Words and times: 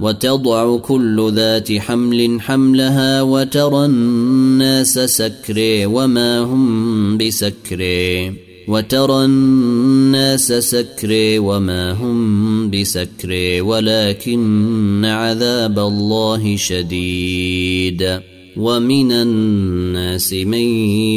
وتضع 0.00 0.76
كل 0.76 1.32
ذات 1.34 1.72
حمل 1.72 2.40
حملها 2.40 3.22
وترى 3.22 3.84
الناس 3.84 4.98
سكري 4.98 5.86
وما 5.86 6.38
هم 6.38 7.18
بسكري. 7.18 8.32
وترى 8.68 9.24
الناس 9.24 10.52
سكري 10.52 11.38
وما 11.38 11.92
هم 11.92 12.70
بسكري. 12.70 13.60
ولكن 13.60 15.04
عذاب 15.04 15.78
الله 15.78 16.56
شديد. 16.56 18.20
ومن 18.56 19.12
الناس 19.12 20.32
من 20.32 20.66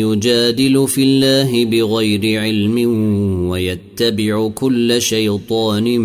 يجادل 0.02 0.88
في 0.88 1.04
الله 1.04 1.66
بغير 1.66 2.41
علم 2.41 2.77
ويتبع 3.50 4.50
كل 4.50 5.02
شيطان 5.02 6.00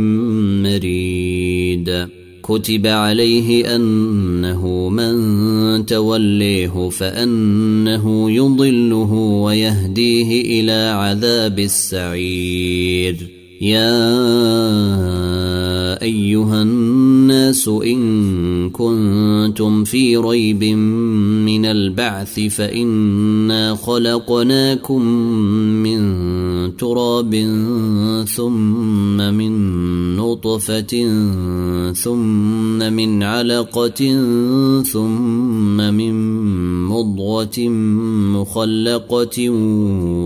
مريد. 0.62 2.08
كتب 2.48 2.86
عليه 2.86 3.76
أنه 3.76 4.88
من 4.88 5.86
توليه 5.86 6.88
فأنه 6.88 8.30
يضله 8.30 9.12
ويهديه 9.12 10.60
إلى 10.60 10.90
عذاب 10.90 11.58
السعير. 11.58 13.16
يا 13.60 13.86
أيها 16.06 16.62
الناس 16.62 17.68
إن 17.68 18.70
كنتم 18.70 19.84
في 19.84 20.16
ريب 20.16 20.64
من 21.44 21.66
البعث 21.66 22.40
فإنا 22.40 23.74
خلقناكم 23.74 25.02
من 25.82 26.00
تراب 26.76 27.34
ثم 28.28 29.16
من 29.16 29.52
نطفة 30.16 30.94
ثم 31.92 32.78
من 32.78 33.22
علقة 33.22 34.00
ثم 34.82 35.76
من 35.76 36.14
مضغة 36.86 37.68
مخلقة 38.38 39.50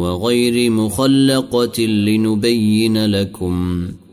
وغير 0.01 0.71
مخلقة 0.71 1.83
لنبين 1.83 3.07
لكم 3.07 3.87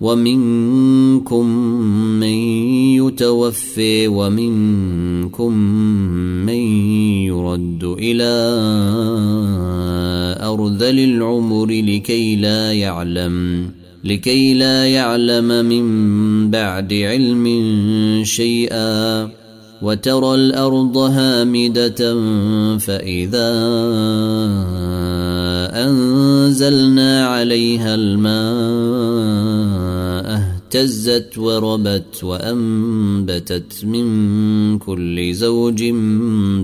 ومنكم 0.00 1.46
من 2.20 2.36
يتوفي 2.96 4.08
ومنكم 4.08 5.52
من 6.46 6.62
يرد 7.28 7.84
إلى 7.84 8.32
أرذل 10.42 10.98
العمر 10.98 11.66
لكي 11.66 12.36
لا 12.36 12.72
يعلم 12.72 13.66
لكي 14.04 14.54
لا 14.54 14.86
يعلم 14.86 15.64
من 15.64 16.50
بعد 16.50 16.92
علم 16.92 17.44
شيئا. 18.24 19.40
وترى 19.82 20.34
الأرض 20.34 20.96
هامدة 20.96 22.14
فإذا 22.78 23.50
أنزلنا 25.72 27.26
عليها 27.26 27.94
الماء 27.94 29.69
اهتزت 30.74 31.38
وربت 31.38 32.24
وأنبتت 32.24 33.84
من 33.84 34.78
كل 34.78 35.34
زوج 35.34 35.84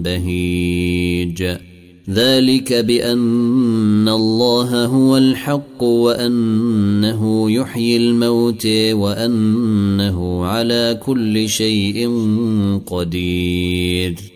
بهيج. 0.04 1.44
ذلك 2.10 2.72
بأن 2.72 4.08
الله 4.08 4.84
هو 4.84 5.16
الحق 5.16 5.82
وأنه 5.82 7.50
يحيي 7.50 7.96
الموت 7.96 8.66
وأنه 8.92 10.44
على 10.44 11.00
كل 11.06 11.48
شيء 11.48 12.10
قدير. 12.86 14.35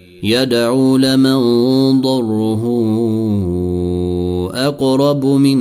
يدعو 0.23 0.97
لمن 0.97 1.37
ضره 2.01 2.61
أقرب 4.53 5.25
من 5.25 5.57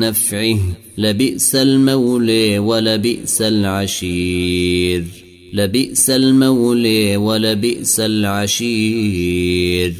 نفعه. 0.00 0.58
لبئس 0.98 1.54
المولى 1.54 2.58
ولبئس 2.58 3.42
العشير. 3.42 5.04
لبئس 5.54 6.10
المولى 6.10 7.16
ولبئس 7.16 8.00
العشير. 8.00 9.94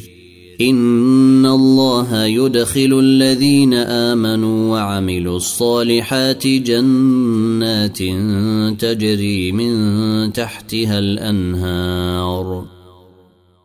إن 0.61 1.45
الله 1.45 2.25
يدخل 2.25 2.99
الذين 3.03 3.73
آمنوا 3.73 4.71
وعملوا 4.71 5.37
الصالحات 5.37 6.47
جنات 6.47 7.97
تجري 8.81 9.51
من 9.51 10.33
تحتها 10.33 10.99
الأنهار. 10.99 12.80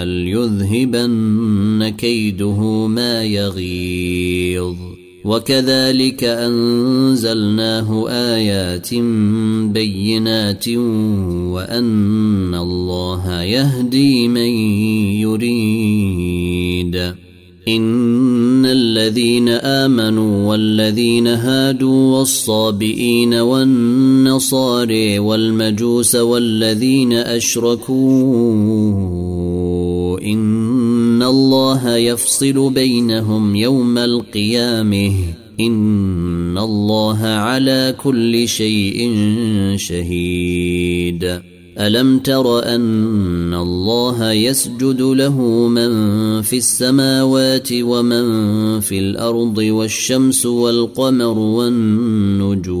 هل 0.00 0.28
يذهبن 0.28 1.88
كيده 1.98 2.86
ما 2.86 3.24
يغيظ 3.24 4.76
وكذلك 5.24 6.24
أنزلناه 6.24 8.08
آيات 8.08 8.94
بينات 9.74 10.68
وأن 10.68 12.54
الله 12.54 13.42
يهدي 13.42 14.28
من 14.28 14.50
يريد 15.20 16.96
إن 17.68 18.66
الذين 18.66 19.48
آمنوا 19.48 20.48
والذين 20.48 21.26
هادوا 21.26 22.18
والصابئين 22.18 23.34
والنصاري 23.34 25.18
والمجوس 25.18 26.16
والذين 26.16 27.12
أشركوا 27.12 28.60
ان 30.22 31.22
الله 31.22 31.96
يفصل 31.96 32.70
بينهم 32.70 33.56
يوم 33.56 33.98
القيامه 33.98 35.12
ان 35.60 36.58
الله 36.58 37.18
على 37.18 37.94
كل 38.02 38.48
شيء 38.48 39.14
شهيد. 39.76 41.40
الم 41.78 42.18
تر 42.18 42.74
ان 42.74 43.54
الله 43.54 44.32
يسجد 44.32 45.02
له 45.02 45.40
من 45.68 45.92
في 46.42 46.56
السماوات 46.56 47.68
ومن 47.72 48.80
في 48.80 48.98
الأرض 48.98 49.58
والشمس 49.58 50.46
والقمر 50.46 51.38
والنجوم 51.38 52.80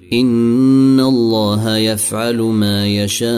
ان 0.13 0.99
الله 0.99 1.77
يفعل 1.77 2.37
ما 2.37 2.87
يشاء. 2.87 3.31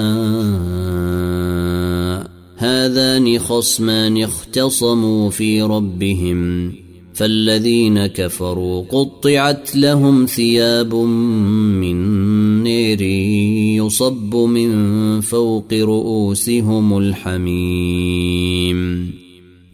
هذان 2.57 3.39
خصمان 3.39 4.23
اختصموا 4.23 5.29
في 5.29 5.61
ربهم. 5.61 6.73
فالذين 7.13 8.05
كفروا 8.05 8.81
قطعت 8.81 9.75
لهم 9.75 10.25
ثياب 10.25 10.95
من 10.95 12.63
نير 12.63 13.01
يصب 13.85 14.35
من 14.35 15.21
فوق 15.21 15.73
رؤوسهم 15.73 16.97
الحميم. 16.97 19.11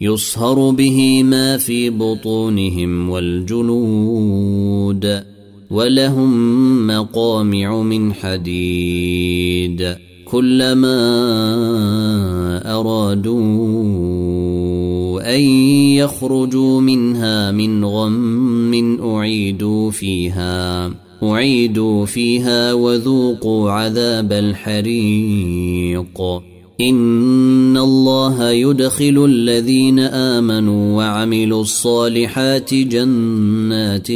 يصهر 0.02 0.70
به 0.70 1.24
ما 1.24 1.58
في 1.58 1.90
بطونهم 1.90 3.10
والجلود. 3.10 5.29
ولهم 5.72 6.88
مقامع 6.88 7.82
من 7.82 8.14
حديد 8.14 9.96
كلما 10.26 11.00
ارادوا 12.80 13.40
ان 15.36 15.40
يخرجوا 15.96 16.82
منها 16.82 17.52
من 17.52 17.86
غم 17.86 19.00
اعيدوا 19.16 19.92
فيها 19.92 20.92
اعيدوا 21.24 22.06
فيها 22.06 22.74
وذوقوا 22.74 23.72
عذاب 23.72 24.32
الحريق 24.34 26.22
ان 26.82 27.78
الله 27.78 28.50
يدخل 28.50 29.26
الذين 29.26 30.00
امنوا 30.00 30.98
وعملوا 30.98 31.62
الصالحات 31.62 32.74
جنات 32.74 34.08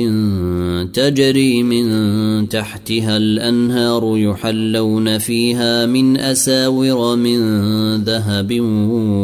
تجري 0.95 1.63
من 1.63 2.49
تحتها 2.49 3.17
الانهار 3.17 4.17
يحلون 4.17 5.17
فيها 5.17 5.85
من 5.85 6.17
اساور 6.17 7.15
من 7.15 7.39
ذهب 8.03 8.59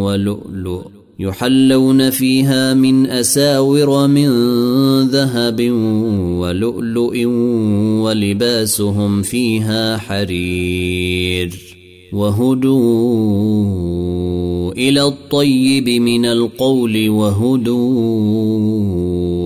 ولؤلؤ 0.03 0.81
يحلون 1.19 2.09
فيها 2.09 2.73
من 2.73 3.07
اساور 3.07 4.07
من 4.07 4.29
ذهب 5.07 5.71
ولؤلؤ 6.39 7.25
ولباسهم 8.03 9.21
فيها 9.21 9.97
حرير 9.97 11.68
وهدوا 12.13 13.51
إلى 14.71 15.03
الطيب 15.03 15.89
من 15.89 16.25
القول 16.25 17.09
وهدوا 17.09 18.23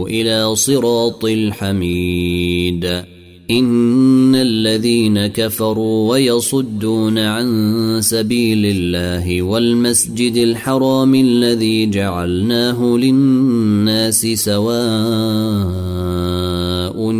إلى 0.07 0.55
صراط 0.55 1.25
الحميد. 1.25 3.03
إن 3.51 4.35
الذين 4.35 5.27
كفروا 5.27 6.11
ويصدون 6.11 7.17
عن 7.17 7.97
سبيل 8.01 8.65
الله 8.65 9.41
والمسجد 9.41 10.35
الحرام 10.35 11.15
الذي 11.15 11.89
جعلناه 11.89 12.97
للناس 12.97 14.21
سواء 14.21 14.73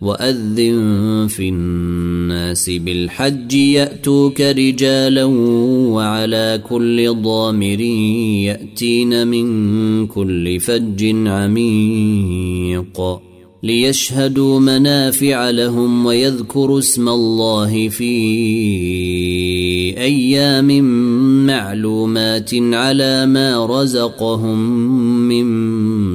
وأذن 0.00 1.26
في 1.28 1.48
الناس 1.48 2.70
بالحج 2.70 3.54
يأتوك 3.54 4.40
رجالا 4.40 5.24
وعلى 5.94 6.62
كل 6.68 7.14
ضامر 7.22 7.80
يأتين 7.80 9.26
من 9.26 10.06
كل 10.06 10.60
فج 10.60 11.04
عميق 11.28 13.00
ليشهدوا 13.62 14.60
منافع 14.60 15.50
لهم 15.50 16.06
ويذكروا 16.06 16.78
اسم 16.78 17.08
الله 17.08 17.88
في 17.88 18.14
أيام 19.98 20.82
معلومات 21.46 22.50
على 22.54 23.26
ما 23.26 23.66
رزقهم 23.66 24.58
من 25.28 25.48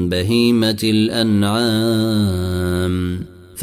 بهيمة 0.10 0.80
الأنعام 0.84 2.14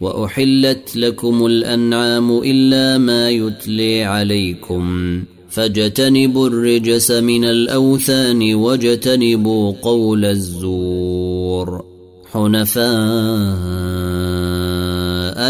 وأحلت 0.00 0.96
لكم 0.96 1.46
الأنعام 1.46 2.38
إلا 2.38 2.98
ما 2.98 3.30
يتلي 3.30 4.04
عليكم 4.04 4.84
فاجتنبوا 5.50 6.48
الرجس 6.48 7.10
من 7.10 7.44
الأوثان 7.44 8.54
واجتنبوا 8.54 9.72
قول 9.82 10.24
الزور 10.24 11.84
حنفاء 12.32 12.80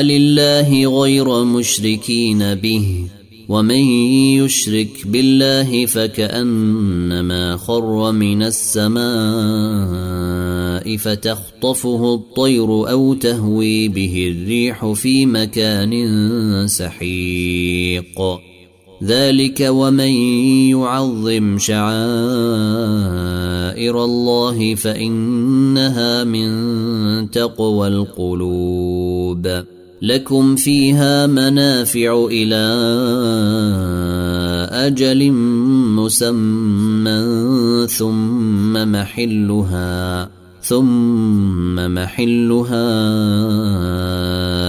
لله 0.02 1.00
غير 1.02 1.45
مشركين 1.45 2.54
به 2.54 3.07
ومن 3.49 3.85
يشرك 4.38 5.07
بالله 5.07 5.87
فكأنما 5.87 7.57
خر 7.57 8.12
من 8.12 8.42
السماء 8.42 10.11
فتخطفه 10.99 12.14
الطير 12.14 12.90
أو 12.90 13.14
تهوي 13.14 13.88
به 13.88 14.34
الريح 14.37 14.92
في 14.92 15.26
مكان 15.26 15.92
سحيق. 16.66 18.20
ذلك 19.04 19.66
ومن 19.70 20.10
يعظم 20.70 21.58
شعائر 21.58 22.04
الله 24.04 24.75
فإنها 24.75 26.25
من 26.25 26.50
تقوى 27.30 27.88
القلوب. 27.88 29.64
لكم 30.02 30.56
فيها 30.56 31.26
منافع 31.26 32.28
إلى 32.30 32.64
أجل 34.72 35.32
مسمى 35.96 37.22
ثم 37.88 38.92
محلها. 38.92 40.39
ثم 40.70 41.74
محلها 41.94 42.90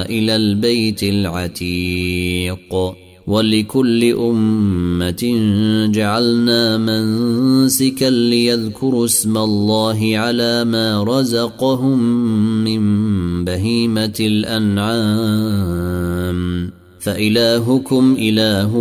إلى 0.05 0.36
البيت 0.36 1.03
العتيق. 1.03 2.96
ولكل 3.27 4.13
أمة 4.13 5.39
جعلنا 5.91 6.77
منسكا 6.77 8.10
ليذكروا 8.10 9.05
اسم 9.05 9.38
الله 9.38 10.17
على 10.17 10.63
ما 10.63 11.03
رزقهم 11.03 12.00
من 12.63 13.46
بهيمة 13.46 14.15
الأنعام. 14.20 15.12
فإلهكم 17.00 18.15
إله 18.20 18.75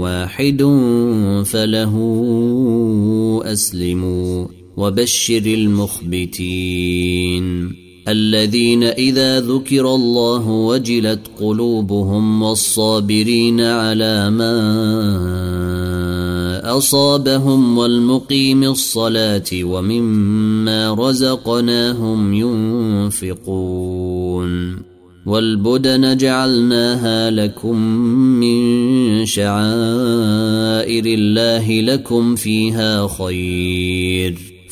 واحد 0.00 0.62
فله 1.44 1.94
أسلموا. 3.44 4.63
وبشر 4.76 5.42
المخبتين 5.46 6.64
الذين 8.08 8.82
إذا 8.82 9.40
ذكر 9.40 9.94
الله 9.94 10.48
وجلت 10.48 11.20
قلوبهم 11.40 12.42
والصابرين 12.42 13.60
على 13.60 14.30
ما 14.30 14.54
أصابهم 16.76 17.78
والمقيم 17.78 18.64
الصلاة 18.64 19.50
ومما 19.54 20.94
رزقناهم 20.94 22.34
ينفقون 23.14 24.76
والبدن 25.26 26.16
جعلناها 26.16 27.30
لكم 27.30 27.78
من 28.40 29.26
شعائر 29.26 31.04
الله 31.06 31.80
لكم 31.80 32.34
فيها 32.34 33.08
خير 33.08 34.53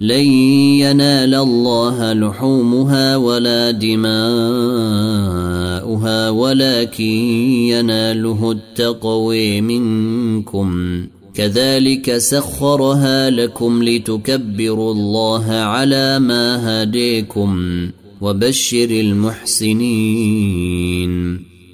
لن 0.00 0.26
ينال 0.78 1.34
الله 1.34 2.12
لحومها 2.12 3.16
ولا 3.16 3.70
دماؤها 3.70 4.10
ولكن 6.30 7.04
يناله 7.04 8.52
التقوي 8.52 9.60
منكم. 9.60 11.00
كذلك 11.34 12.18
سخرها 12.18 13.30
لكم 13.30 13.82
لتكبروا 13.82 14.92
الله 14.92 15.44
على 15.50 16.18
ما 16.18 16.82
هديكم 16.82 17.70
وبشر 18.20 18.90
المحسنين. 18.90 20.28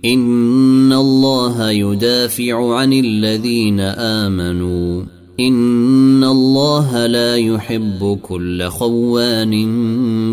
إن 0.05 0.93
الله 0.93 1.71
يدافع 1.71 2.75
عن 2.75 2.93
الذين 2.93 3.81
آمنوا. 3.81 5.14
إن 5.41 6.25
الله 6.25 7.07
لا 7.07 7.37
يحب 7.37 8.19
كل 8.23 8.69
خوان 8.69 9.57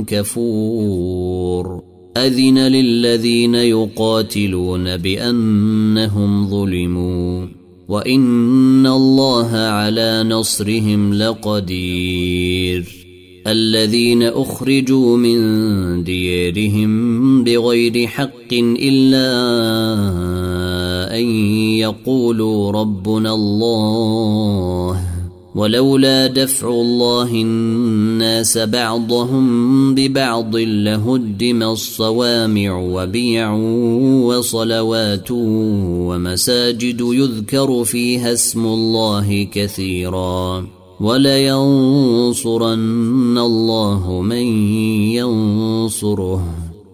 كفور. 0.05 1.83
أذن 2.17 2.57
للذين 2.57 3.55
يقاتلون 3.55 4.97
بأنهم 4.97 6.49
ظلموا. 6.49 7.47
وإن 7.87 8.87
الله 8.87 9.49
على 9.51 10.23
نصرهم 10.23 11.13
لقدير. 11.13 13.01
الذين 13.47 14.23
أخرجوا 14.23 15.17
من 15.17 16.03
ديارهم 16.03 17.43
بغير 17.43 18.07
حق 18.07 18.53
إلا 18.53 19.31
أن 21.11 21.23
يقولوا 21.77 22.71
ربنا 22.71 23.33
الله 23.33 25.01
ولولا 25.55 26.27
دفع 26.27 26.67
الله 26.67 27.31
الناس 27.31 28.57
بعضهم 28.57 29.95
ببعض 29.95 30.55
لهدم 30.55 31.63
الصوامع 31.63 32.79
وبيع 32.79 33.53
وصلوات 34.23 35.31
ومساجد 35.31 37.01
يذكر 37.01 37.83
فيها 37.83 38.33
اسم 38.33 38.65
الله 38.65 39.47
كثيرا 39.51 40.67
ولينصرن 41.01 42.57
الله 43.37 44.21
من 44.21 44.45
ينصره 45.11 46.70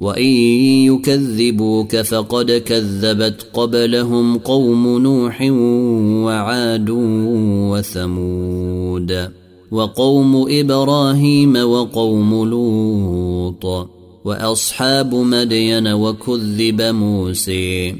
وان 0.00 0.32
يكذبوك 0.86 1.96
فقد 1.96 2.50
كذبت 2.50 3.46
قبلهم 3.52 4.38
قوم 4.38 4.98
نوح 4.98 5.42
وعاد 6.24 6.90
وثمود 7.70 9.28
وقوم 9.70 10.46
إبراهيم 10.50 11.56
وقوم 11.56 12.44
لوط 12.48 13.88
واصحاب 14.24 15.14
مدين 15.14 15.88
وكذب 15.88 16.82
موسى 16.82 17.94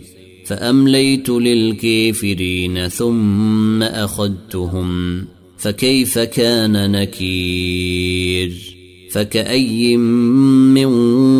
فامليت 0.46 1.28
للكافرين 1.28 2.88
ثم 2.88 3.82
اخذتهم 3.82 5.24
فكيف 5.58 6.18
كان 6.18 6.92
نكير 6.92 8.67
فكأي 9.12 9.96
من 9.96 10.90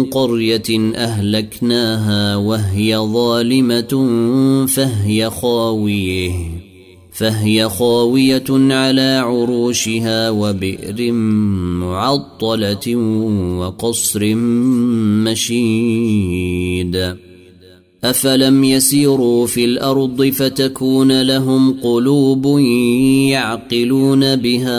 قرية 0.05 0.95
أهلكناها 0.95 2.37
وهي 2.37 2.97
ظالمة 2.97 4.07
فهي 4.67 5.31
خاوية 5.31 6.33
فهي 7.19 7.69
خاوية 7.69 8.45
على 8.51 9.23
عروشها 9.25 10.31
وبئر 10.31 11.13
معطلة 11.83 12.97
وقصر 13.59 14.35
مشيد. 15.25 17.17
أفلم 18.05 18.65
يسيروا 18.65 19.47
في 19.47 19.65
الأرض 19.65 20.23
فتكون 20.23 21.23
لهم 21.23 21.81
قلوب 21.83 22.59
يعقلون 23.29 24.37
بها. 24.37 24.79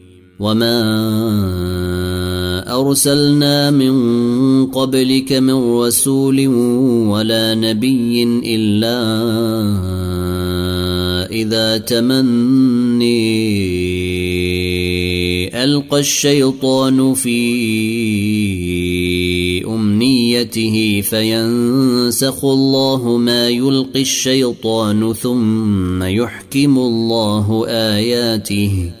وما 0.41 0.81
ارسلنا 2.81 3.71
من 3.71 3.93
قبلك 4.65 5.33
من 5.33 5.53
رسول 5.53 6.47
ولا 7.07 7.55
نبي 7.55 8.23
الا 8.45 8.97
اذا 11.31 11.77
تمني 11.77 13.21
ألقى 15.63 15.99
الشيطان 15.99 17.13
في 17.13 17.41
أمنيته 19.65 21.01
فينسخ 21.01 22.45
الله 22.45 23.17
ما 23.17 23.49
يلقي 23.49 24.01
الشيطان 24.01 25.13
ثم 25.13 26.03
يحكم 26.03 26.77
الله 26.77 27.65
آياته 27.67 29.00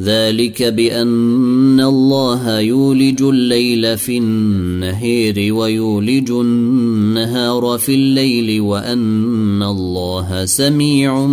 ذلك 0.00 0.62
بأن 0.62 1.80
الله 1.80 2.60
يولج 2.60 3.22
الليل 3.22 3.98
في 3.98 4.18
النهير 4.18 5.54
ويولج 5.54 6.30
النهار 6.30 7.78
في 7.78 7.94
الليل 7.94 8.60
وأن 8.60 9.62
الله 9.62 10.44
سميع 10.44 11.26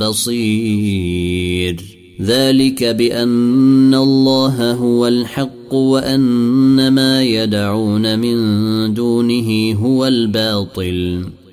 بصير. 0.00 1.76
ذلك 2.22 2.84
بأن 2.84 3.94
الله 3.94 4.72
هو 4.72 5.06
الحق 5.06 5.74
وأن 5.74 6.88
ما 6.88 7.22
يدعون 7.22 8.18
من 8.18 8.94
دونه 8.94 9.72
هو 9.72 10.06
الباطل. 10.06 11.24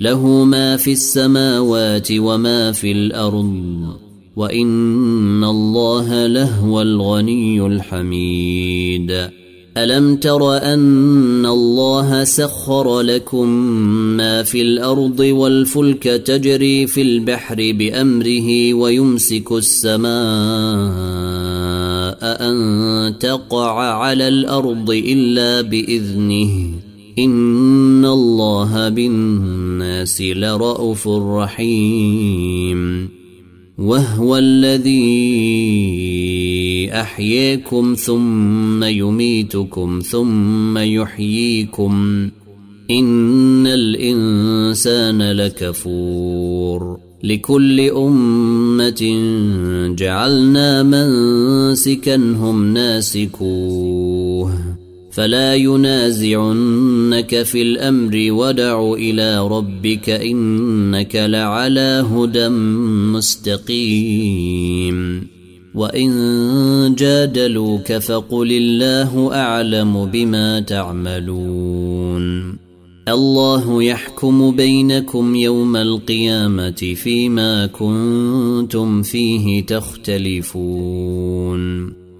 له 0.00 0.44
ما 0.44 0.76
في 0.76 0.92
السماوات 0.92 2.08
وما 2.12 2.72
في 2.72 2.92
الأرض 2.92 3.96
وإن 4.36 5.44
الله 5.44 6.26
لهو 6.26 6.82
الغني 6.82 7.66
الحميد. 7.66 9.30
ألم 9.76 10.16
تر 10.16 10.56
أن 10.56 11.46
الله 11.46 12.24
سخر 12.24 13.00
لكم 13.00 13.48
ما 14.16 14.42
في 14.42 14.62
الأرض 14.62 15.20
والفلك 15.20 16.02
تجري 16.02 16.86
في 16.86 17.02
البحر 17.02 17.56
بأمره 17.56 18.74
ويمسك 18.74 19.52
السماء 19.52 20.08
أن 22.22 23.18
تقع 23.18 23.80
على 23.80 24.28
الأرض 24.28 24.90
إلا 24.90 25.60
بإذنه. 25.60 26.77
إن 27.18 28.04
الله 28.04 28.88
بالناس 28.88 30.20
لرءوف 30.20 31.08
رحيم. 31.08 33.08
وهو 33.78 34.36
الذي 34.36 34.98
أحييكم 36.92 37.94
ثم 37.94 38.84
يميتكم 38.84 40.00
ثم 40.10 40.78
يحييكم 40.78 42.28
إن 42.90 43.66
الإنسان 43.66 45.32
لكفور. 45.32 46.98
لكل 47.22 47.80
أمة 47.80 49.02
جعلنا 49.98 50.82
منسكا 50.82 52.16
هم 52.16 52.74
ناسكوه. 52.74 54.87
فلا 55.10 55.54
ينازعنك 55.54 57.42
في 57.42 57.62
الأمر 57.62 58.26
ودع 58.30 58.92
إلى 58.92 59.48
ربك 59.48 60.10
إنك 60.10 61.16
لعلى 61.16 62.06
هدى 62.14 62.48
مستقيم. 63.14 64.98
وإن 65.74 66.94
جادلوك 66.98 67.92
فقل 67.92 68.52
الله 68.52 69.34
أعلم 69.34 70.06
بما 70.06 70.60
تعملون. 70.60 72.58
الله 73.08 73.82
يحكم 73.82 74.56
بينكم 74.56 75.34
يوم 75.34 75.76
القيامة 75.76 76.94
فيما 76.96 77.66
كنتم 77.66 79.02
فيه 79.02 79.66
تختلفون. 79.66 81.58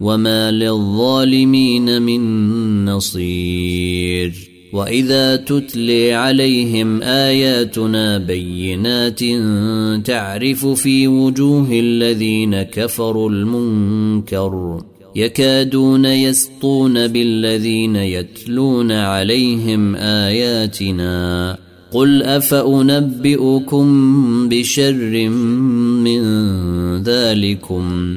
وما 0.00 0.50
للظالمين 0.50 2.02
من 2.02 2.84
نصير 2.84 4.50
واذا 4.72 5.36
تتلي 5.36 6.12
عليهم 6.12 7.02
اياتنا 7.02 8.18
بينات 8.18 9.20
تعرف 10.06 10.66
في 10.66 11.08
وجوه 11.08 11.68
الذين 11.72 12.62
كفروا 12.62 13.30
المنكر 13.30 14.82
يكادون 15.16 16.04
يسطون 16.04 17.06
بالذين 17.06 17.96
يتلون 17.96 18.92
عليهم 18.92 19.96
اياتنا 19.96 21.58
قل 21.92 22.22
افانبئكم 22.22 23.88
بشر 24.48 25.28
من 26.04 26.22
ذلكم 27.02 28.16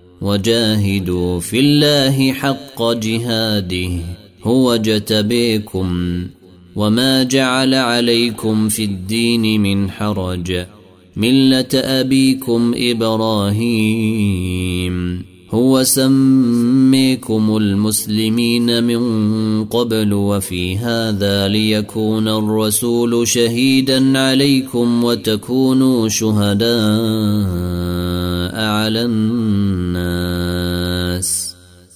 وجاهدوا 0.21 1.39
في 1.39 1.59
الله 1.59 2.33
حق 2.33 2.91
جهاده 2.91 3.89
هو 4.43 4.75
جتبيكم. 4.75 6.21
وما 6.75 7.23
جعل 7.23 7.73
عليكم 7.73 8.69
في 8.69 8.83
الدين 8.83 9.61
من 9.61 9.91
حرج 9.91 10.65
ملة 11.15 11.67
أبيكم 11.73 12.73
إبراهيم. 12.77 14.11
هو 15.51 15.83
سميكم 15.83 17.57
المسلمين 17.57 18.83
من 18.83 19.65
قبل 19.65 20.13
وفي 20.13 20.77
هذا 20.77 21.47
ليكون 21.47 22.27
الرسول 22.27 23.27
شهيدا 23.27 24.19
عليكم 24.19 25.03
وتكونوا 25.03 26.09
شهداء. 26.09 28.10
على 28.61 29.05
الناس 29.05 30.51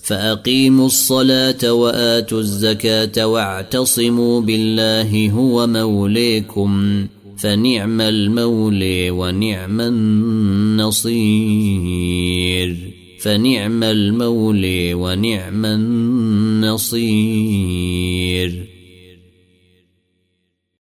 فأقيموا 0.04 0.86
الصلاة 0.86 1.74
وآتوا 1.74 2.40
الزكاة 2.40 3.28
واعتصموا 3.28 4.42
بالله 4.42 5.30
هو 5.30 5.68
موليكم 5.68 7.06
فنعم 7.38 8.02
المولي 8.02 9.12
ونعم 9.12 9.82
النصير 9.82 11.16
فنعم 13.22 13.84
المولي 13.84 14.94
ونعم 14.94 15.66
النصير 15.66 17.06